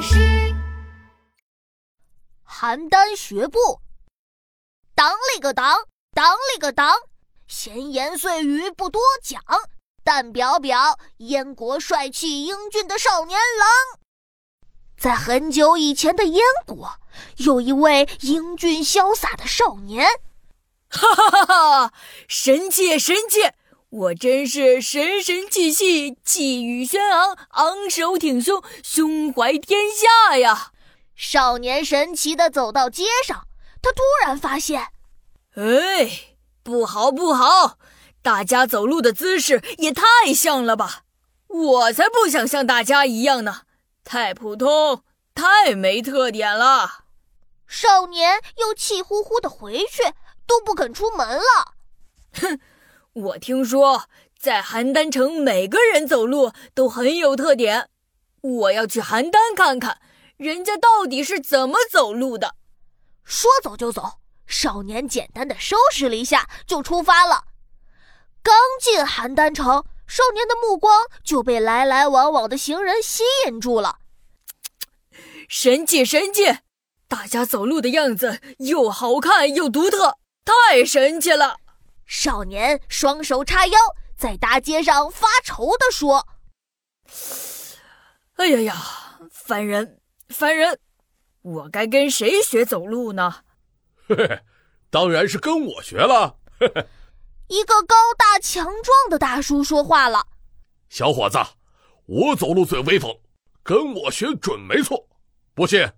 [0.00, 0.54] 大师。
[2.48, 3.82] 邯郸学步，
[4.94, 5.84] 当里个当，
[6.14, 6.96] 当里个当，
[7.46, 9.42] 闲言碎语不多讲，
[10.02, 14.00] 但表表燕国帅气英俊的少年郎。
[14.96, 16.94] 在很久以前的燕国，
[17.36, 20.08] 有一位英俊潇洒的少年。
[20.88, 21.46] 哈哈哈
[21.88, 21.94] 哈！
[22.26, 23.42] 神气神气！
[23.90, 30.70] 我真是神神气气，气宇轩昂，昂首挺胸，胸怀天下呀！
[31.16, 33.48] 少年神奇的走到街上，
[33.82, 34.88] 他突然发现，
[35.54, 37.78] 哎，不好不好，
[38.22, 41.02] 大家走路的姿势也太像了吧！
[41.48, 43.62] 我才不想像大家一样呢，
[44.04, 45.02] 太普通，
[45.34, 47.04] 太没特点了。
[47.66, 50.14] 少年又气呼呼的回去。
[50.50, 51.74] 都不肯出门了。
[52.32, 52.58] 哼，
[53.12, 54.04] 我听说
[54.38, 57.88] 在邯郸城，每个人走路都很有特点。
[58.40, 60.00] 我要去邯郸看看，
[60.36, 62.54] 人家到底是怎么走路的。
[63.24, 67.44] 说走就走，少年简单的收拾了一下，就出发了。
[68.42, 73.96] 刚进邯郸城，少年的目光就被来来往往的行人吸引住了。
[75.48, 76.58] 神气，神气！
[77.08, 80.16] 大家走路的样子又好看又独特。
[80.44, 81.56] 太神奇了！
[82.10, 83.78] 少年双手叉腰，
[84.16, 86.26] 在大街上发愁地说
[88.34, 88.74] ：“哎呀呀，
[89.30, 90.80] 烦人，烦人！
[91.42, 93.44] 我该跟谁学走路呢
[94.08, 94.40] ？”“嘿嘿，
[94.90, 96.36] 当然是跟我学了。
[97.46, 100.26] ”一个高大强壮的大叔说话了
[100.90, 101.38] ：“小伙子，
[102.06, 103.20] 我走路最威风，
[103.62, 105.08] 跟我学准没错。
[105.54, 105.88] 不信，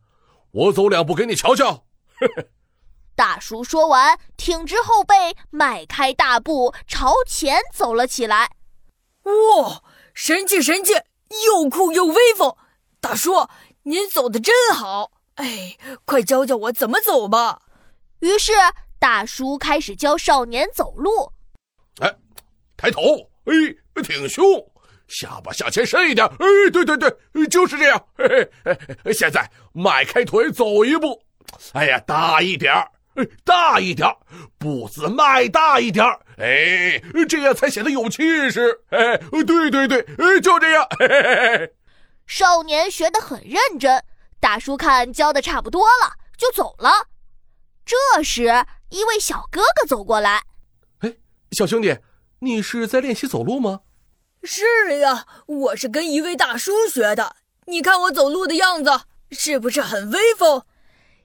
[0.50, 1.86] 我走两步给你瞧瞧。”
[2.20, 2.50] 嘿嘿。
[3.22, 5.14] 大叔说完，挺直后背，
[5.48, 8.50] 迈开大步朝前走了起来。
[9.22, 9.80] 哇，
[10.12, 10.92] 神气神气，
[11.46, 12.56] 又酷又威风！
[13.00, 13.46] 大叔，
[13.84, 15.12] 您走的真好。
[15.36, 17.62] 哎，快教教我怎么走吧。
[18.18, 18.54] 于是，
[18.98, 21.32] 大叔开始教少年走路。
[22.00, 22.12] 哎，
[22.76, 24.44] 抬头，哎，挺胸，
[25.06, 26.26] 下巴向前伸一点。
[26.26, 28.04] 哎，对对对，就是这样。
[28.16, 28.50] 嘿
[29.04, 31.22] 嘿，现在迈开腿走一步。
[31.74, 32.90] 哎呀，大一点儿。
[33.14, 34.08] 哎，大一点
[34.58, 36.04] 步子迈大一点
[36.38, 38.84] 哎，这样才显得有气势。
[38.88, 40.86] 哎，对对对，哎，就这样。
[40.98, 41.74] 嘿嘿嘿
[42.26, 44.02] 少年学得很认真，
[44.40, 47.08] 大叔看教的差不多了，就走了。
[47.84, 50.44] 这时，一位小哥哥走过来。
[51.00, 51.14] 哎，
[51.50, 51.98] 小兄弟，
[52.38, 53.80] 你是在练习走路吗？
[54.42, 57.36] 是呀，我是跟一位大叔学的。
[57.66, 60.64] 你看我走路的样子，是不是很威风？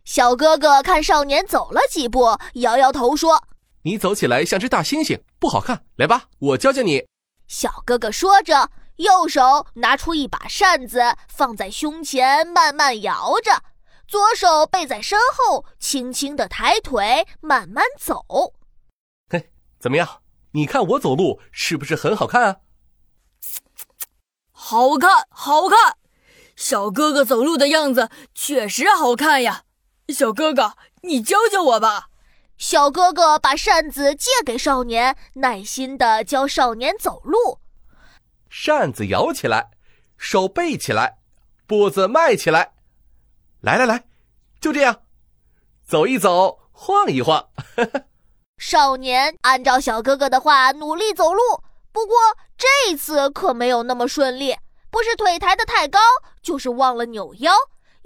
[0.08, 3.44] 小哥哥看少年走了几步，摇摇头说
[3.84, 5.84] ：“你走起来像只大猩猩，不好看。
[5.98, 7.06] 来吧，我教教你。”
[7.46, 13.62] 小哥哥说着，右手拿出一把扇子，放在胸前，慢慢摇着；
[14.08, 18.24] 左手背在身后，轻轻的抬腿，慢慢走。
[19.30, 20.22] 嘿，怎么样？
[20.52, 22.56] 你看我走路是不是很好看啊？
[24.54, 25.98] 好看，好看！
[26.56, 29.66] 小哥哥走路的样子确实好看呀。
[30.14, 32.08] 小哥哥，你教教我吧。
[32.58, 37.60] 小哥哥把扇子借给少年，耐心的教少年走路。
[38.50, 39.72] 扇子摇起来，
[40.18, 41.18] 手背起来，
[41.68, 42.72] 步子迈起来。
[43.60, 44.06] 来来来，
[44.62, 45.02] 就这样，
[45.86, 47.50] 走一走，晃一晃。
[48.58, 51.42] 少年按照小哥哥的话努力走路，
[51.92, 52.16] 不过
[52.58, 54.56] 这次可没有那么顺利，
[54.90, 56.00] 不是腿抬得太高，
[56.42, 57.52] 就是忘了扭腰。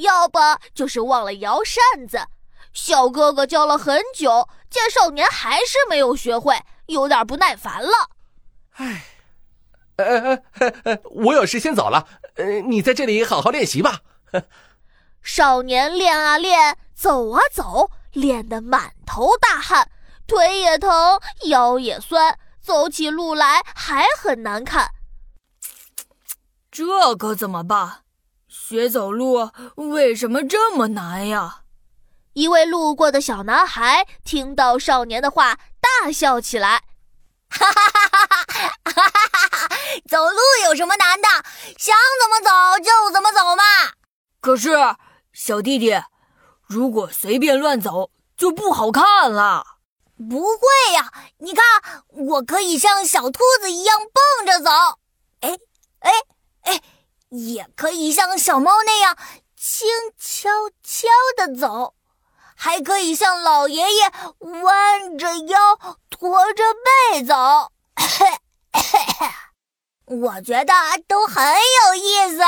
[0.02, 0.40] 要不
[0.74, 2.28] 就是忘了摇扇子，
[2.74, 8.10] 小哥哥教了很久，见少年还是没有学会，有点不耐烦了。
[8.74, 9.04] 唉，
[9.98, 10.06] 呃
[10.60, 14.02] 呃呃，我有事先走了，呃，你在这里好好练习吧。
[15.22, 19.90] 少年练啊练，走啊走，练得满头大汗，
[20.26, 24.92] 腿也疼，腰也酸，走起路来还很难看。
[26.72, 28.01] 这可怎么办？
[28.72, 31.64] 学走路为什么这么难呀？
[32.32, 36.84] 一位路过的小男孩听到少年的话，大笑起来
[37.52, 38.92] ：“哈哈哈哈哈！
[38.94, 39.76] 哈哈哈！
[40.08, 41.28] 走路有什么难的？
[41.78, 43.62] 想怎么走就怎么走嘛！”
[44.40, 44.70] 可是，
[45.34, 46.02] 小弟弟，
[46.66, 49.66] 如果随便乱走就不好看了。
[50.30, 51.66] 不会呀，你看，
[52.08, 55.01] 我可以像小兔子一样蹦着走。
[57.32, 59.18] 也可以像小猫那样
[59.56, 59.88] 轻
[60.18, 60.50] 悄
[60.84, 61.08] 悄
[61.38, 61.96] 地走，
[62.56, 64.12] 还可以像老爷爷
[64.64, 65.78] 弯着腰
[66.10, 66.64] 驼着
[67.10, 67.72] 背走。
[70.06, 70.74] 我觉得
[71.08, 72.42] 都很有意思。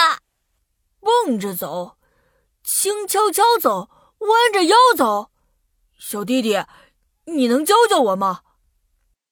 [0.99, 1.97] 蹦着走，
[2.61, 3.89] 轻悄悄走，
[4.19, 5.31] 弯着腰走。
[5.97, 6.61] 小弟弟，
[7.25, 8.41] 你能教教我吗？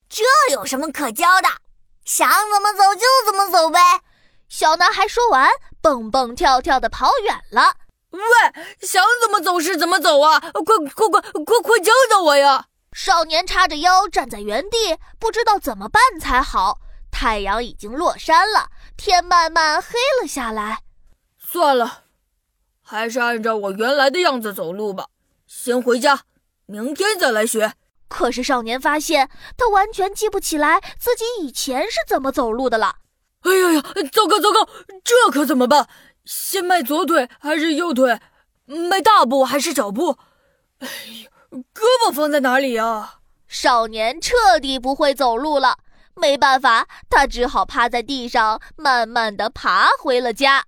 [0.08, 1.50] 这有什么可教的？
[2.06, 4.02] 想怎么走就怎么走呗。
[4.52, 5.50] 小男孩说完，
[5.82, 7.78] 蹦蹦跳跳的跑远了。
[8.10, 8.20] 喂，
[8.82, 10.42] 想怎么走是怎么走啊？
[10.42, 10.62] 快
[10.94, 12.66] 快快快快教教我呀！
[12.92, 16.80] 少年叉着腰站在原地，不知道怎么办才好。
[17.10, 18.68] 太阳已经落山了，
[18.98, 20.80] 天慢慢黑了下来。
[21.40, 22.04] 算了，
[22.84, 25.06] 还是按照我原来的样子走路吧。
[25.48, 26.24] 先回家，
[26.66, 27.74] 明天再来学。
[28.10, 32.96] 可是少年发现，他完全记不起来自己以前是怎么走路的了。
[33.42, 34.68] 哎呀呀，糟糕糟糕，
[35.04, 35.88] 这可怎么办？
[36.26, 38.20] 先迈左腿还是右腿？
[38.66, 40.18] 迈大步还是小步？
[40.80, 40.88] 哎
[41.24, 41.30] 呀，
[41.74, 43.16] 胳膊放在哪里呀？
[43.48, 45.78] 少年彻底不会走路了，
[46.16, 50.66] 没办法，他只好趴在地上，慢慢的爬回了家。